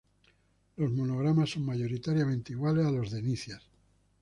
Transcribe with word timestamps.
Los 0.77 0.89
monogramas 0.91 1.51
son 1.51 1.63
mayoritariamente 1.63 2.53
iguales 2.53 2.87
a 2.87 2.91
los 2.91 3.11
de 3.11 3.21
Nicias. 3.21 3.61